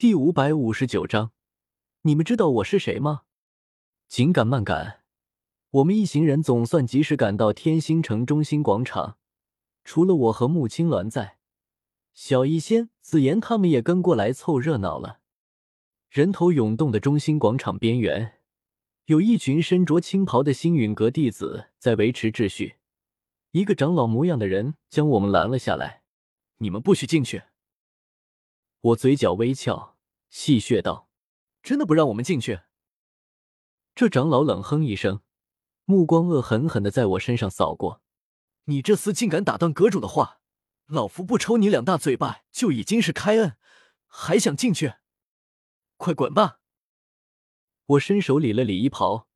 [0.00, 1.32] 第五百五十九章，
[2.04, 3.24] 你们知道我是谁吗？
[4.08, 5.02] 紧赶慢赶，
[5.72, 9.18] 我们一行人总算及时赶到天星城中心广场。
[9.84, 11.36] 除了我和穆青鸾在，
[12.14, 15.20] 小医仙、紫妍他们也跟过来凑热闹了。
[16.08, 18.40] 人头涌动的中心广场边缘，
[19.04, 22.76] 有一群身着青袍的星陨阁弟子在维持秩序。
[23.50, 26.04] 一个长老模样的人将我们拦了下来
[26.56, 27.42] ：“你们不许进去！”
[28.82, 29.89] 我嘴角微翘，
[30.30, 31.10] 戏谑道
[31.62, 32.60] ：“真的不让我们进去？”
[33.94, 35.20] 这长老冷哼一声，
[35.84, 38.00] 目光恶狠狠的在我身上扫过
[38.64, 40.40] ：“你这厮竟敢打断阁主的话，
[40.86, 43.56] 老夫不抽你两大嘴巴就已经是开恩，
[44.06, 44.94] 还想进去？
[45.96, 46.60] 快滚吧！”
[47.86, 49.26] 我伸手理了理衣袍，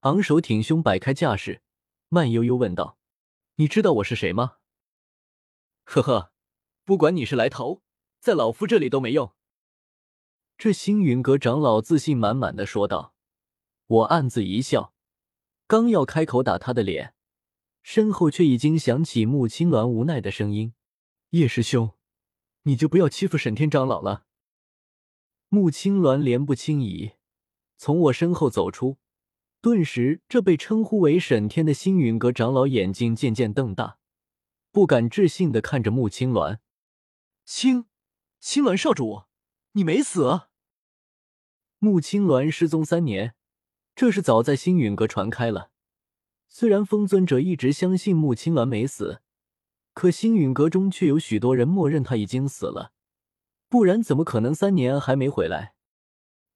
[0.00, 1.62] 昂首挺胸，摆开架势，
[2.08, 2.98] 慢悠悠问道
[3.56, 4.56] ：“你知道我是谁吗
[5.84, 6.32] ？”“呵呵，
[6.84, 7.82] 不管你是来头。”
[8.18, 9.32] 在老夫这里都没用。”
[10.58, 13.14] 这星云阁长老自信满满的说道。
[13.86, 14.92] 我暗自一笑，
[15.68, 17.14] 刚要开口打他的脸，
[17.80, 20.74] 身后却已经响起穆青鸾无奈的声音
[21.30, 21.92] ：“叶师兄，
[22.64, 24.26] 你就不要欺负沈天长老了。”
[25.48, 27.12] 穆青鸾莲步轻移，
[27.76, 28.98] 从我身后走出，
[29.60, 33.98] 顿时，这被称呼为沈天的星云阁长老眼睛渐渐瞪大，
[34.72, 36.58] 不敢置信的看着穆青鸾。
[37.44, 37.86] 青。
[38.40, 39.22] 青鸾少主，
[39.72, 40.47] 你没死？
[41.80, 43.34] 穆青鸾失踪三年，
[43.94, 45.70] 这是早在星陨阁传开了。
[46.48, 49.20] 虽然风尊者一直相信穆青鸾没死，
[49.94, 52.92] 可星陨阁中却有许多人默认他已经死了，
[53.68, 55.74] 不然怎么可能三年还没回来？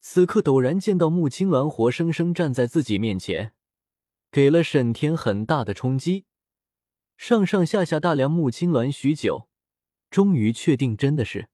[0.00, 3.54] 此刻陡然见到穆青鸾活生生站在自己面前，
[4.30, 6.26] 给了沈天很大的冲击。
[7.16, 9.48] 上上下下大量穆青鸾许久，
[10.10, 11.48] 终于确定真的是。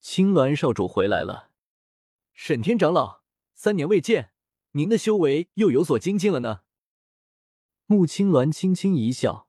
[0.00, 1.45] 青鸾少主回来了，
[2.38, 3.22] 沈天长老，
[3.54, 4.30] 三年未见，
[4.72, 6.60] 您的修为又有所精进了呢。
[7.86, 9.48] 穆青鸾轻轻一笑，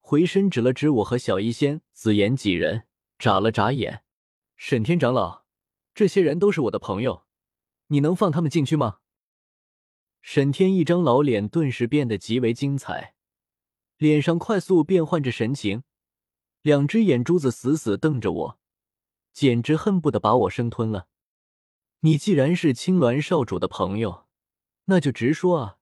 [0.00, 2.86] 回身指了指我和小医仙、紫妍几人，
[3.18, 4.04] 眨了眨眼。
[4.56, 5.44] 沈天长老，
[5.94, 7.26] 这些人都是我的朋友，
[7.88, 9.00] 你能放他们进去吗？
[10.22, 13.14] 沈天一张老脸顿时变得极为精彩，
[13.98, 15.82] 脸上快速变换着神情，
[16.62, 18.60] 两只眼珠子死死瞪着我。
[19.34, 21.08] 简直恨不得把我生吞了！
[22.04, 24.26] 你既然是青鸾少主的朋友，
[24.84, 25.78] 那就直说啊，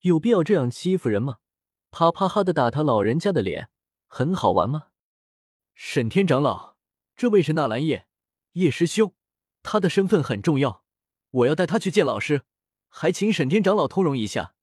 [0.00, 1.40] 有必要这样欺负人吗？
[1.90, 3.68] 啪啪哈的打他老人家的脸，
[4.06, 4.88] 很好玩吗？
[5.74, 6.76] 沈天长老，
[7.14, 8.06] 这位是纳兰叶
[8.52, 9.14] 叶师兄，
[9.62, 10.84] 他的身份很重要，
[11.30, 12.44] 我要带他去见老师，
[12.88, 14.54] 还请沈天长老通融一下。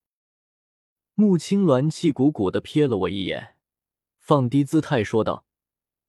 [1.13, 3.57] 穆青鸾气鼓鼓的瞥了我一眼，
[4.17, 5.45] 放低姿态说道。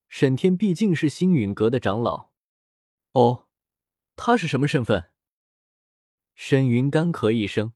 [0.09, 2.31] 沈天毕竟是星陨阁的长老，
[3.13, 3.47] 哦，
[4.23, 5.09] 他是什么身份？
[6.35, 7.73] 沈云干咳一声，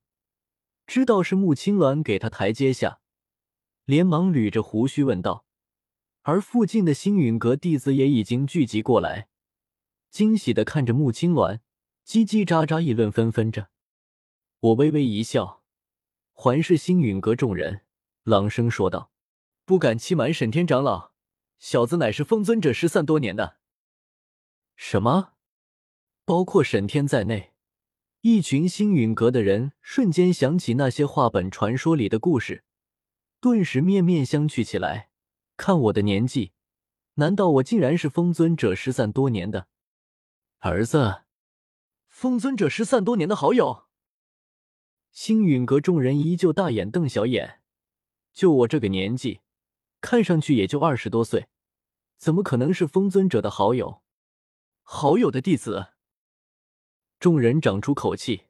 [0.87, 3.01] 知道是穆青鸾给他台阶下，
[3.87, 5.47] 连忙捋着胡须问道。
[6.21, 9.29] 而附近的星陨阁弟子也已经聚集过来，
[10.11, 11.61] 惊喜的看着穆青鸾，
[12.07, 13.71] 叽叽喳喳议论纷纷着。
[14.61, 15.63] 我微微一笑，
[16.33, 17.87] 环视星陨阁众人，
[18.25, 19.11] 朗声说道
[19.65, 21.13] ：“不敢欺瞒沈天长老。”
[21.59, 23.57] 小子乃是封尊者失散多年的。
[24.77, 25.34] 什么？
[26.25, 27.53] 包括沈天在内，
[28.23, 32.65] 一群星陨阁的人瞬间想起那些话本传说里的故事，
[33.41, 35.11] 顿时面面相觑起来。
[35.57, 36.53] 看我的年纪，
[37.15, 39.69] 难道我竟然是封尊者失散多年的
[40.61, 41.23] 儿子？
[42.09, 43.85] 封尊者失散多年的好友？
[45.13, 47.61] 星陨阁众人依旧大眼瞪小眼。
[48.33, 49.41] 就我这个年纪。
[50.01, 51.47] 看上去也就二十多岁，
[52.19, 54.03] 怎么可能是封尊者的好友？
[54.83, 55.94] 好友的弟子？
[57.25, 58.49] 众人长出口气，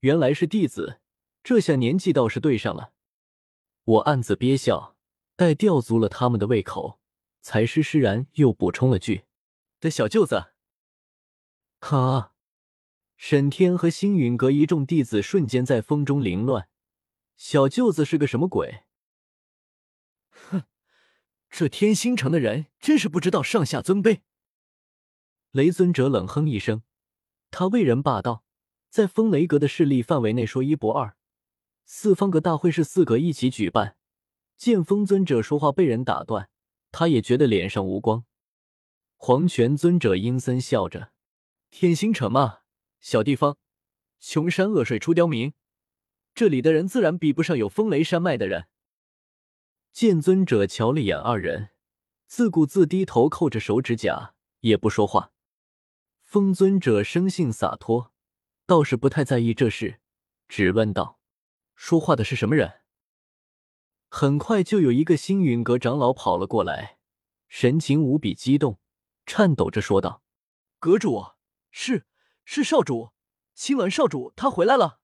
[0.00, 0.98] 原来是弟子，
[1.42, 2.94] 这下年纪倒是对上了。
[3.84, 4.96] 我暗自憋笑，
[5.36, 6.98] 待吊足了他们的胃口，
[7.42, 9.26] 才施施然又补充了句
[9.78, 10.54] ：“的小舅子。”
[11.80, 12.32] 哈！
[13.18, 16.70] 沈天和星陨阁一众弟子瞬间在风中凌乱。
[17.36, 18.84] 小舅子是个什么鬼？
[20.30, 20.62] 哼
[21.50, 24.22] 这天星城的人真是不知道上下尊卑。
[25.50, 26.82] 雷尊者冷哼一声，
[27.50, 28.44] 他为人霸道，
[28.88, 31.16] 在风雷阁的势力范围内说一不二。
[31.84, 33.96] 四方阁大会是四阁一起举办，
[34.56, 36.50] 见风尊者说话被人打断，
[36.92, 38.24] 他也觉得脸上无光。
[39.16, 41.12] 黄泉尊者阴森笑着
[41.70, 42.58] ：“天星城嘛，
[43.00, 43.56] 小地方，
[44.20, 45.54] 穷山恶水出刁民，
[46.34, 48.66] 这里的人自然比不上有风雷山脉的人。”
[49.90, 51.70] 剑尊者瞧了眼二人，
[52.26, 55.32] 自顾自低头扣着手指甲，也不说话。
[56.28, 58.12] 风尊者生性洒脱，
[58.66, 59.98] 倒是不太在意这事，
[60.46, 61.18] 只问道
[61.74, 62.82] ：“说话的是什么人？”
[64.10, 66.98] 很快就有一个星陨阁长老跑了过来，
[67.48, 68.78] 神情无比激动，
[69.24, 70.22] 颤抖着说道
[70.78, 71.24] ：“阁主，
[71.70, 72.04] 是
[72.44, 73.12] 是少主，
[73.54, 75.00] 青鸾少主他回来了。”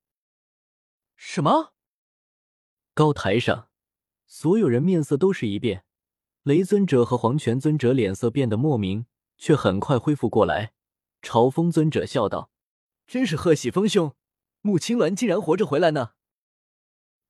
[1.17, 1.73] 什么？
[2.93, 3.71] 高台上，
[4.27, 5.87] 所有人面色都是一变，
[6.43, 9.07] 雷尊者和黄泉尊者脸色变得莫名，
[9.39, 10.75] 却很快恢复过来，
[11.25, 12.51] 朝风尊者笑道
[13.09, 14.15] ：“真是贺喜丰兄，
[14.61, 16.11] 穆青鸾竟然活着回来呢！”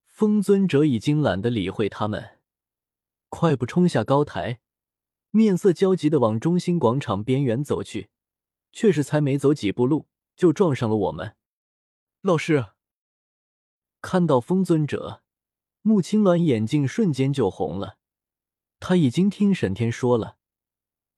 [0.05, 2.41] 风尊者已经懒得理会他们，
[3.29, 4.61] 快步冲下高台，
[5.31, 8.11] 面色焦急的往中心广场边缘走去，
[8.73, 11.37] 却是才没走几步路，就撞上了我们。
[12.20, 12.67] 老师
[14.02, 15.23] 看到风尊者，
[15.82, 17.99] 穆青鸾眼睛瞬间就红了。
[18.81, 20.37] 他已经听沈天说了，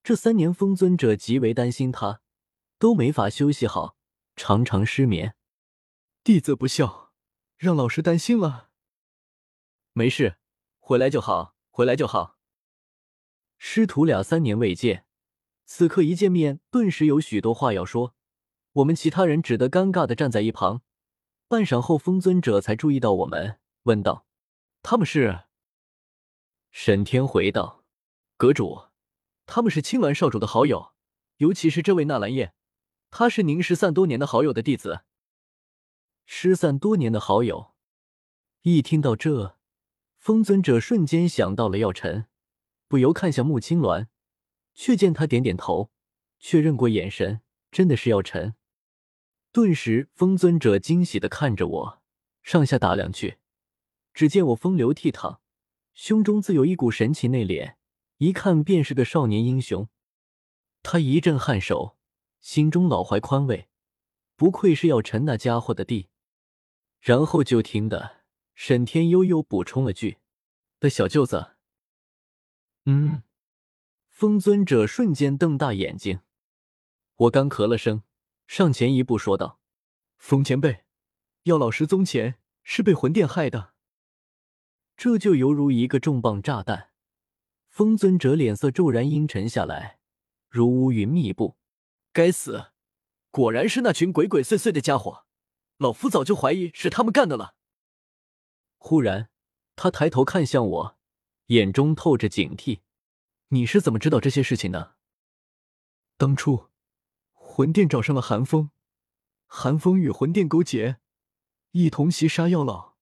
[0.03, 2.21] 这三年风尊者极为担心他，
[2.79, 3.97] 都没法休息好，
[4.35, 5.35] 常常失眠。
[6.23, 7.13] 弟子不孝，
[7.57, 8.71] 让老师担心了。
[9.93, 10.37] 没事，
[10.79, 12.39] 回来就好，回来就好。
[13.59, 15.07] 师徒俩三年未见，
[15.65, 18.15] 此刻一见面，顿时有许多话要说。
[18.73, 20.83] 我们其他人只得尴尬的站在一旁。
[21.49, 24.27] 半晌后，风尊者才注意到我们，问道
[24.83, 25.45] ：“他们是？”
[26.73, 27.85] 沈天回道
[28.37, 28.89] ：“阁主，
[29.47, 30.93] 他们是青鸾少主的好友，
[31.37, 32.56] 尤其是这位纳兰燕，
[33.19, 35.01] 他是您失散多年的好友的弟子。
[36.27, 37.73] 失散多年的好友。”
[38.61, 39.57] 一听到这。
[40.19, 42.27] 风尊者瞬间想到了药尘，
[42.89, 44.09] 不由看向穆青鸾，
[44.75, 45.91] 却见他点点头，
[46.39, 47.41] 确认过眼神，
[47.71, 48.55] 真的是药尘。
[49.51, 52.03] 顿时，风尊者惊喜的看着我，
[52.43, 53.39] 上下打量去，
[54.13, 55.39] 只见我风流倜傥，
[55.95, 57.77] 胸中自有一股神奇内敛，
[58.19, 59.89] 一看便是个少年英雄。
[60.83, 61.97] 他一阵颔首，
[62.47, 63.67] 心中老怀宽慰，
[64.37, 66.11] 不愧是药尘那家伙的弟。
[67.01, 68.19] 然后就听得。
[68.55, 70.19] 沈天悠悠补充了句
[70.79, 71.57] ：“的小舅子。”
[72.87, 73.25] 嗯，
[74.09, 76.21] 风尊者瞬间瞪大眼睛。
[77.17, 78.05] 我刚咳了声，
[78.47, 79.59] 上前一步说道
[80.17, 80.85] ：“风前辈，
[81.43, 83.75] 药老师宗前是被魂殿害的。”
[84.97, 86.91] 这就犹如一个重磅炸弹。
[87.67, 89.99] 风尊者脸色骤然阴沉下来，
[90.49, 91.57] 如乌云密布。
[92.17, 92.69] 该死，
[93.31, 95.27] 果然是那群鬼鬼祟祟的家伙！
[95.77, 97.57] 老夫早就怀疑是他们干的了。
[98.79, 99.29] 忽然，
[99.75, 100.99] 他抬头看向我，
[101.49, 102.81] 眼中透着警惕
[103.53, 104.95] ：“你是怎么知道这些事情的？”
[106.17, 106.71] 当初，
[107.35, 108.71] 魂殿找上了寒风，
[109.47, 110.97] 寒风与魂殿勾结，
[111.73, 112.95] 一同袭杀药老。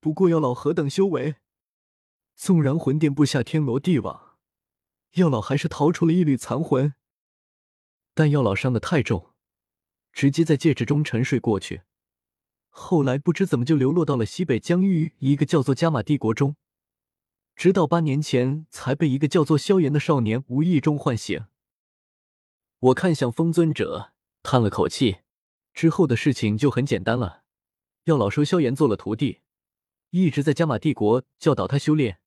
[0.00, 1.36] 不过药老何等修为，
[2.34, 4.36] 纵然魂殿布下天罗地网，
[5.12, 6.94] 药老还是逃出了一缕残魂。
[8.18, 9.30] 但药老伤得太重，
[10.12, 11.82] 直接在戒指中沉睡过去。
[12.68, 16.56] 后来不知怎么就流落到了西北疆域一个叫做加玛帝国中，
[17.54, 21.46] 直到八年前才被一个叫做萧炎的少年无意中唤醒。
[22.80, 24.12] 我看向风尊者，
[24.42, 25.18] 叹了口气，
[25.72, 27.44] 之后的事情就很简单了。
[28.06, 29.42] 药老收萧炎做了徒弟，
[30.10, 32.18] 一直在加玛帝国教导他修炼。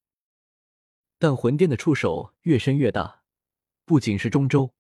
[1.19, 3.23] 但魂殿的触手越伸越大，
[3.83, 4.73] 不仅是中州，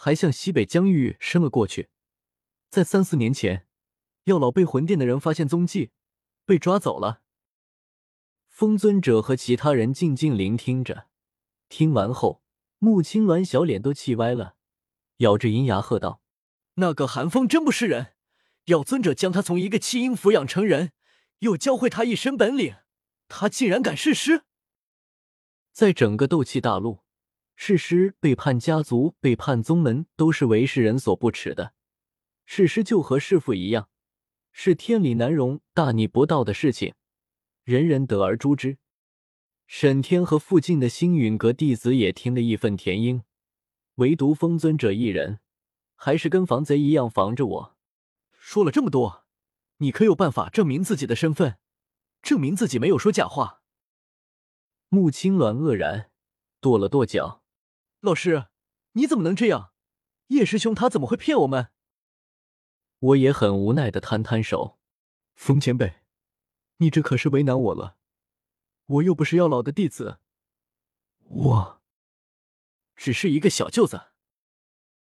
[0.00, 1.88] 还向西北疆域伸了过去。
[2.70, 3.66] 在三四年前。
[4.24, 5.90] 药老被魂殿的人发现踪迹，
[6.44, 7.22] 被抓走了。
[8.46, 11.08] 风尊者和其他人静静聆听着，
[11.70, 12.42] 听完后，
[12.78, 14.56] 穆青鸾小脸都气歪了，
[15.18, 16.20] 咬着银牙喝道
[16.76, 18.16] ：“那个寒风真不是人！
[18.66, 20.92] 药尊者将他从一个弃婴抚养成人，
[21.38, 22.76] 又教会他一身本领，
[23.28, 24.42] 他竟然敢弑师！
[25.72, 27.00] 在整个斗气大陆，
[27.60, 31.74] 弑师、背叛家族、背叛宗门，都是为世人所不耻的。
[32.46, 33.88] 弑师就和弑父一样。”
[34.52, 36.94] 是天理难容、大逆不道的事情，
[37.64, 38.78] 人人得而诛之。
[39.66, 43.22] 沈天和附近的星陨阁弟子也听得义愤填膺，
[43.96, 45.40] 唯独风尊者一人，
[45.94, 47.76] 还是跟防贼一样防着我。
[48.32, 49.26] 说了这么多，
[49.76, 51.58] 你可有办法证明自己的身份，
[52.22, 53.62] 证明自己没有说假话？
[54.88, 56.10] 穆青鸾愕然，
[56.60, 57.44] 跺了跺脚
[58.00, 58.46] ：“老师，
[58.92, 59.72] 你怎么能这样？
[60.28, 61.72] 叶师兄他怎么会骗我们？”
[63.00, 64.78] 我也很无奈的摊摊手，
[65.34, 66.02] 风前辈，
[66.78, 67.96] 你这可是为难我了。
[68.86, 70.18] 我又不是药老的弟子，
[71.24, 71.82] 我
[72.96, 74.07] 只是一个小舅子。